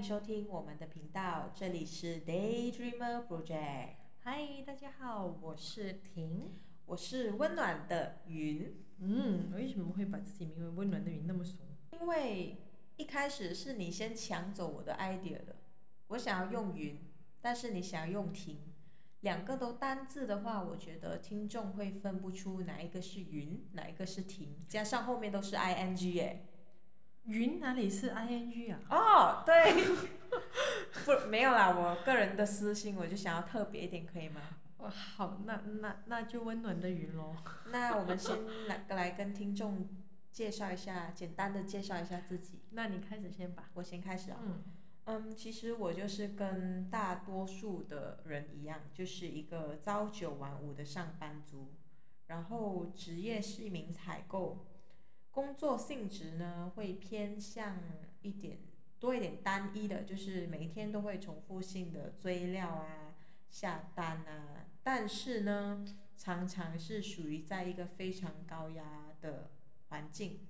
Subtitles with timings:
[0.00, 3.96] 迎收听我们的频道，这里是 Daydreamer Project。
[4.20, 6.54] 嗨，大家好，我是婷。
[6.86, 11.66] 我是温暖的云，嗯，为什么会把自己名为温暖的云那么怂？
[11.92, 12.56] 因为
[12.96, 15.56] 一开始是你先抢走我的 idea 的，
[16.06, 16.98] 我想要用云，
[17.42, 18.72] 但是你想要用婷，
[19.20, 26.46] 两个都单字的话，我觉得听众会分不出哪一个是云，哪一个是婷，加上后面都是 ing 耶。
[27.24, 28.80] 云哪里是 ing 啊？
[28.90, 29.72] 哦，对，
[31.04, 34.40] 不没有啦，我个人的私心，我就想要特别一点，可以吗？
[34.78, 37.36] 哦，好，那那那就温暖的云喽。
[37.70, 39.88] 那我们先来来跟听众
[40.32, 42.60] 介绍一下，简单的介绍一下自己。
[42.70, 43.70] 那你开始先吧。
[43.74, 44.38] 我先开始啊。
[44.42, 44.64] 嗯
[45.06, 51.74] 嗯，其实我就是跟大多数的人一样，就是一个朝九晚五的上班族，
[52.28, 54.64] 然后职业是一名采购，
[55.30, 57.78] 工作性质呢会偏向
[58.22, 58.58] 一点
[58.98, 63.14] 多一点单一的，就是每天都会重复性的追料啊、
[63.48, 65.84] 下单啊，但是呢，
[66.16, 69.50] 常常是属于在一个非常高压的
[69.88, 70.40] 环境。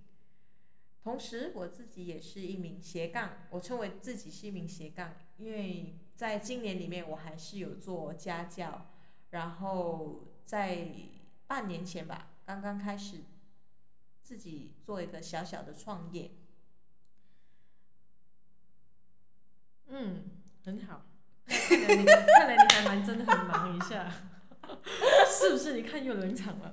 [1.02, 8.90] 同时，我自己也是一名斜杠，我称为自己是一名斜杠，因为在今年里面，我还是有做家教，
[9.30, 10.88] 然后在
[11.46, 13.22] 半年前吧，刚刚开始
[14.30, 16.30] 自己做一个小小的创业。
[19.88, 20.22] 嗯，
[20.64, 21.04] 很好。
[21.48, 24.08] 看来你看来你还蛮真的很忙一下，
[25.26, 25.72] 是不是？
[25.74, 26.72] 你看又冷场了。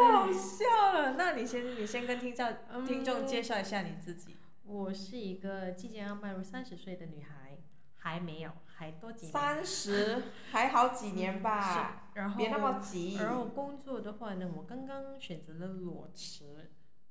[0.00, 1.16] 太好笑了！
[1.18, 4.34] 那你先，你先跟听众听众介绍一下你自己。
[4.64, 7.58] 我是一个即将要迈入三十岁的女孩，
[8.02, 9.32] 还没有，还多几年。
[9.32, 13.14] 三十还好几年吧，是然后别那么急。
[13.14, 16.70] 然后工作的话呢，我刚刚选择了裸辞。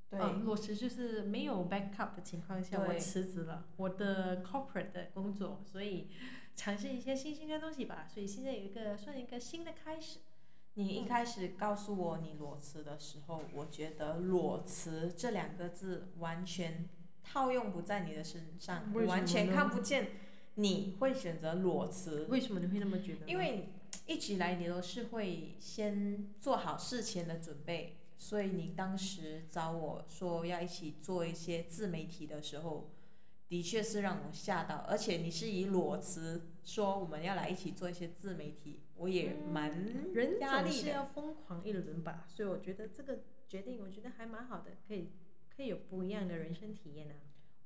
[0.09, 6.09] 对，呃裸辞就是没有 backup 的情况下，我辞职了我的 corporate 的工作，所以
[6.57, 8.05] 尝试一些新鲜的东西吧。
[8.13, 10.19] 所以现在有一个算一个新的开始。
[10.73, 16.87] 你一开始告诉我你裸辞的时候，我觉得“裸辞”这两个字完全
[17.23, 20.11] 套用不在你的身上，完全看不见
[20.55, 22.25] 你会选择裸辞。
[22.25, 23.27] 为什么你会那么觉得？
[23.27, 23.69] 因为
[24.05, 32.89] 一直以来你都是会先做好事前的准备，所以你当时找我说要一起做一些自媒体的时候，
[33.47, 39.71] 的确是让我吓到，而且你是以裸辞说我们要来一起做一些自媒体，我也蛮
[40.13, 40.73] 人压力的。
[40.73, 45.09] 总是要疯狂一轮吧，所以我觉得这个决定，我觉得还蛮好的，可以
[45.55, 47.15] 可以有不一样的人生体验啊。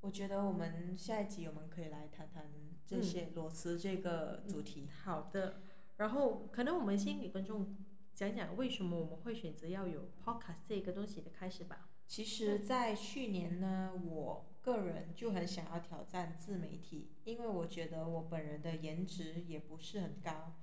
[0.01, 2.51] 我觉得我们下一集我们可以来谈谈
[2.85, 4.87] 这些裸辞这个主题。
[5.03, 5.61] 好的，
[5.97, 7.75] 然后可能我们先给观众
[8.13, 11.89] 讲讲为什么我们会选择要有 podcast 这个东西的开始吧。
[12.07, 20.53] 其实，在去年呢，我个人就很想要挑战自媒体，因为我觉得我本人的颜值也不是很高。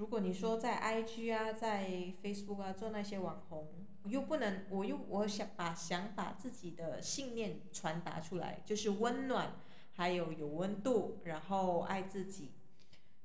[0.00, 1.86] 如果你说在 IG 啊，在
[2.22, 3.68] Facebook 啊做那些网红，
[4.02, 9.56] 我又不能，我又我想把想把自己的信念传达出来，就是温暖，
[9.92, 12.52] 还有有温度，然后爱自己。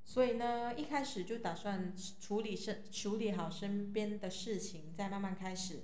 [0.04, 5.84] 所以呢，一开始就打算处理身处理好身边的事情，再慢慢开始。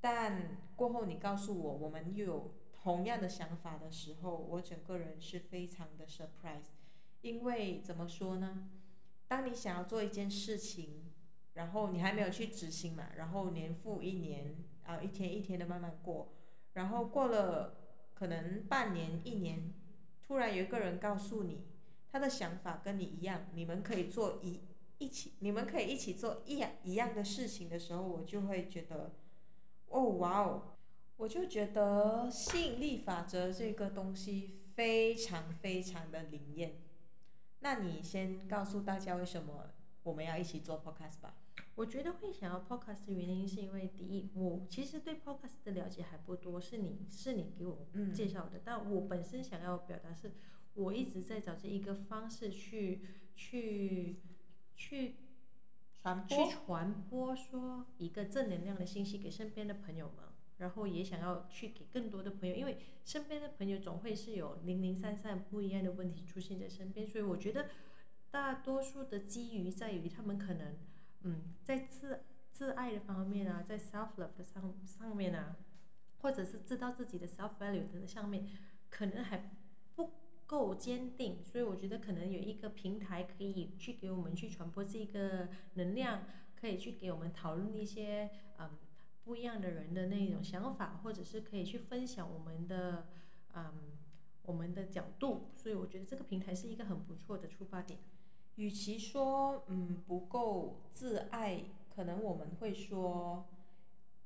[0.00, 6.70] 但过后你告诉我，我们又有同样的想法的时候，我整个人是非常的 surprise，
[7.22, 8.70] 因为怎么说呢？
[9.30, 11.04] 当你想要做一件事情，
[11.54, 16.32] 然后你还没有去执行嘛，然后年复一年，啊，一天一天的慢慢过，
[16.72, 17.76] 然后过了
[18.12, 19.72] 可能半年一年，
[20.20, 21.64] 突然有一个人告诉你，
[22.10, 24.62] 他的想法跟你一样，你们可以做一
[24.98, 29.12] 一起，你们可以一起做一样一样的事情的时候，我就会觉得。
[29.86, 30.62] 哦，哇哦！
[31.16, 36.80] 我就觉得吸引力法则这个东西非常非常的灵验。
[37.60, 39.70] 那你先告诉大家为什么
[40.02, 41.36] 我们要一起做 podcast 吧。
[41.76, 48.12] 我觉得会想要 podcast 的原因是因为第一，我其实对 podcast 的了解还不多，是你是你给我嗯。
[48.12, 50.32] 介绍的，但我本身想要表达是，
[50.74, 53.02] 我一直在找这一个方式去
[53.34, 54.20] 去
[54.74, 55.16] 去去
[56.02, 60.24] 传播，传播说一个正能量的信息给身边的朋友们，
[60.60, 67.68] 然后也想要去给更多的朋友，因为身边的朋友总会是有零零散散不一样的问题出现在身边，所以我觉得
[68.30, 70.76] 大多数的基于在于他们可能
[71.22, 72.20] 嗯在自
[72.52, 75.56] 自爱的方面啊，在 self love 的上上面啊，
[76.18, 78.46] 或者是知道自己的 self value 的上面，
[78.90, 79.50] 可能还
[79.96, 80.10] 不
[80.46, 86.24] 够坚定，所以我觉得可能有一个平台可以去给我们去传播这个能量，
[86.60, 88.68] 可以去给我们讨论一些嗯
[89.24, 93.06] 不一样的人的那种想法，或者是可以去分享我们的
[93.54, 93.92] 嗯
[94.42, 98.00] 我们的角度，所以我觉得这个平台是一个很不错的出发点。
[98.56, 101.64] 与其说嗯不够自爱，
[101.94, 103.46] 可能我们会说，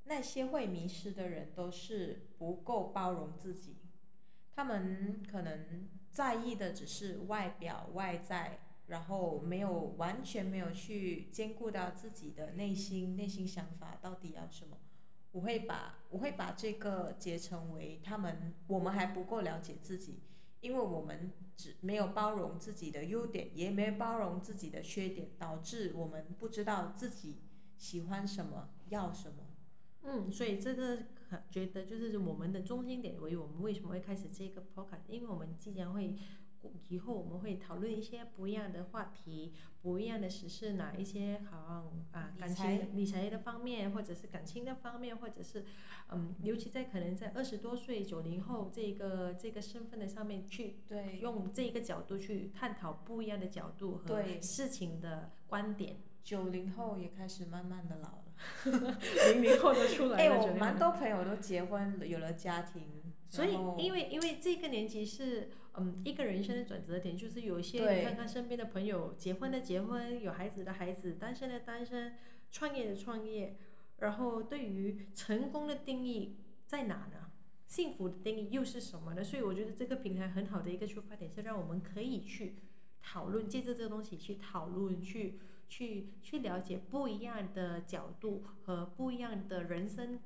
[0.04, 3.76] 那些会迷失的人都是不够包容自己，
[4.54, 14.76] 他们可能在意的只是外表外在，然后没有完全没有去兼顾到自己的内心内心想法到底要什么。
[15.32, 20.20] 我会把我会把这个结成为他们我们还不够了解自己，
[20.60, 27.42] 因为我们只没有包容自己的优点，也没有包容自己的缺点，导致我们不知道自己
[27.76, 29.46] 喜欢什么，要什么。
[30.02, 30.98] 嗯，所以这个
[31.28, 36.14] 可觉得就是我们的中心点为我们为什么会开始这个 podcast，因为我们即将会
[36.88, 39.52] 以后我们会讨论一些不一样的话题，
[39.82, 45.64] 不一样的时事，哪一些好啊感情理财的方面，或者是感情的方面，或者是
[46.10, 55.96] 嗯，尤其在可能在二十多岁九零后这个这个身份的上面去对用这个角度去探讨不一样的角度和事情的观点。
[56.22, 58.24] 九零后也开始慢慢的老了。
[59.34, 62.82] 零零后都出来哎、了，我蛮多朋友都结婚了，有了家庭，
[63.28, 72.14] 所以，因为因为这个年纪是嗯一个人生的转折点，就是有一些你看看身边的朋友，结婚的结婚，有孩子的孩子，单身的单身，
[72.50, 73.56] 创业的创业，
[73.98, 76.36] 然后对于成功的定义
[76.66, 77.30] 在哪呢？
[77.66, 79.24] 幸福的定义又是什么呢？
[79.24, 82.56] 所以我觉得这个平台很好的一个出发点是让我们可以去
[83.02, 90.20] 讨论，借着这个东西去讨论，去去去了解不一样的角度和不一样的人生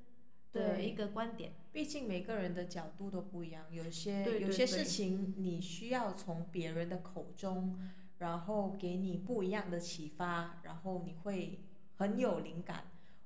[0.52, 1.52] 的对一个观点。
[1.72, 7.78] 毕竟每个人的角度都不一样，有些对有些事情你需要从别人的口中，
[8.18, 11.60] 然后给你不一样的启发，然后你会
[11.96, 12.84] 很有灵感。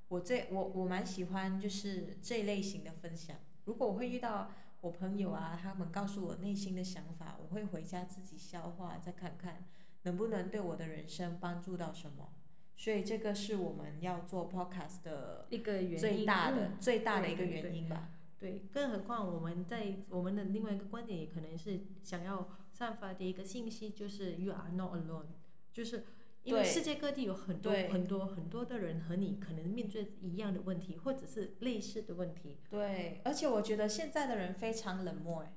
[0.09, 3.37] 我这我我蛮喜欢就是这类型的分享。
[3.65, 4.51] 如果我会遇到
[4.83, 9.65] 我朋友啊，他们告诉我内心的想法，我会回家自己消化，再看看
[10.03, 12.33] 能不能对我的人生帮助到什么。
[12.77, 18.11] 所以这个是我们要做 podcast 的一个原因最大的、嗯最大的一个原因吧。
[18.39, 25.27] 对，更何况我们在我们的另外一个观点，也可能是想要散发的一个信息，就是 you are not alone，
[25.73, 26.05] 就是
[26.43, 32.59] 因为世界各地有很多很多很多的人和你可能面对一样的问题，或者是类似的问题。
[32.69, 35.53] 对，而且我觉得现在的人非常冷漠，哎，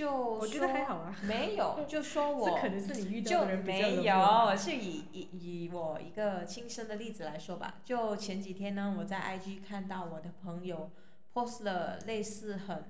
[0.00, 7.74] 就我觉得说还好啊，没有，就说 我这可能是你遇到就的人没有，是以以以我一个亲身的例子来说吧。
[7.84, 10.90] 就前几天呢，我在 IG 看到我的朋友
[11.34, 12.86] post 了类似很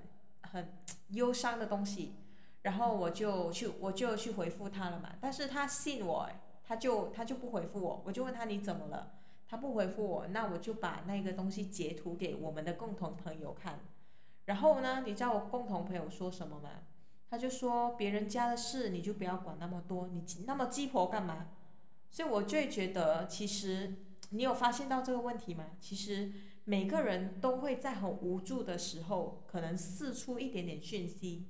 [0.53, 0.73] 很
[1.09, 2.15] 忧伤的东西，
[2.63, 5.11] 然后我就去我就去回复他了嘛。
[5.21, 9.15] 但是他信我，哎他就他就不回复我，我就问他你怎么了，
[9.49, 13.81] 他不回复我，那我就把那个东西截图给我们的共同朋友看。
[14.45, 16.71] 然后呢，你知道我共同朋友说什么吗？
[17.31, 21.47] 他就说别人家的事你就不要管那么多，你那么鸡婆干嘛？
[22.11, 23.95] 所以我就会觉得，其实
[24.31, 25.67] 你有发现到这个问题吗？
[25.81, 26.33] 其实
[26.65, 31.47] 每个人都会在很无助的时候，可能试出一点点讯息。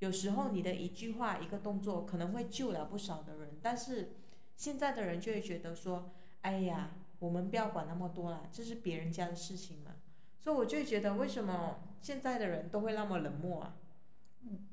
[0.00, 3.58] 有时候你的一句话、一个动作，可能会救了不少的人。
[3.62, 4.16] 但是
[4.56, 6.90] 现在的人就会觉得说，哎呀，
[7.20, 9.92] 我们不要管那么多啦，这是别人家的事情嘛。
[10.40, 13.76] 所以我就觉得，为什么现在的人都会那么冷漠啊？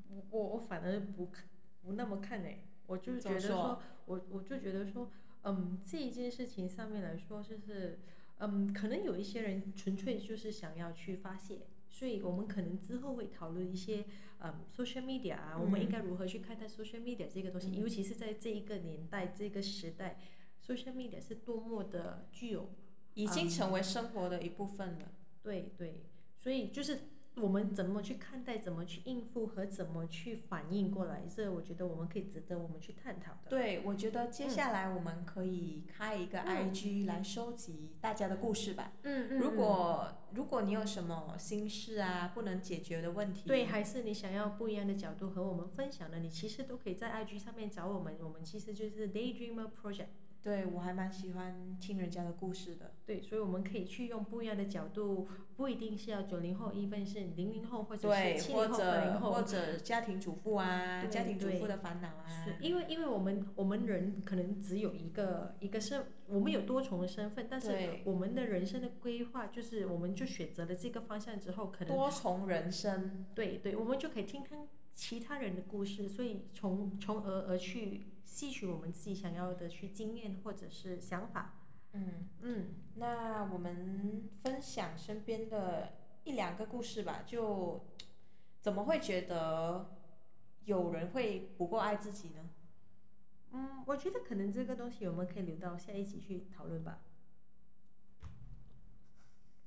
[0.09, 1.45] 我我我反而不看
[1.83, 5.09] 不那么看诶，我就是觉得说，我我就觉得说，
[5.43, 7.99] 嗯，这一件事情上面来说，就是
[8.39, 14.05] 嗯，可能有一些人纯粹就是想要去发泄，所以我们可能之后会讨论一些
[14.39, 17.75] 嗯 social media 啊，我们应该如何去看待 social media 这个东西，嗯。
[17.79, 20.19] 尤其是在这一个年代这个时代
[20.65, 22.69] ，social media 是多么的具有
[23.13, 25.11] 已经成为生活的一部分了。
[25.41, 26.03] 对对，
[26.35, 26.99] 所以就是
[27.39, 33.49] 我们怎么去看待、怎么去应付和怎么去反应过来，这我觉得我们可以值得我们去探讨的。
[33.49, 38.91] 对，我觉得接下来我们可以开一个嗯 IG 来收集大家的故事吧。
[39.03, 50.07] 嗯嗯，如果如果你有什么心事啊，不能解决的问题，对，还是你想要不一样的角度和我们分享的，你其实都可以在 IG 上面找我们，我们其实就是 Daydreamer Project。
[50.47, 52.93] 对我还蛮喜欢听人家的故事的。
[53.05, 55.27] 对，所以我们可以去用不一样的角度，
[55.57, 62.23] 不一定是要九零后，一份是零零后或者是七零后、八零后，或者家庭主妇啊，对家庭主妇的烦恼啊。
[62.29, 74.57] 是，因为因为我们我们人可能只有一个一个身，我们有多重的身份，但是，我们的人生的规划就是，我们就选择了这个方向之后，可能多重人生，对对，我们就可以听听
[74.97, 81.59] 其他人的故事，所以从从而而去吸取我们自己想要的去经验或者是想法。
[81.93, 82.27] 嗯。
[82.41, 87.85] 嗯，那我们分享身边的一两个故事吧，就
[88.59, 89.95] 怎么会觉得
[90.65, 92.49] 有人会不够爱自己呢？
[93.51, 97.03] 嗯，我觉得可能这个东西我们可以留到下一集去讨论吧。